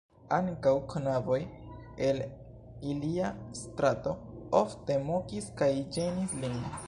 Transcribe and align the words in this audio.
Ankaŭ 0.35 0.71
knaboj 0.93 1.37
el 2.07 2.23
ilia 2.93 3.29
strato 3.61 4.15
ofte 4.63 4.99
mokis 5.11 5.53
kaj 5.61 5.71
ĝenis 5.99 6.37
lin. 6.45 6.59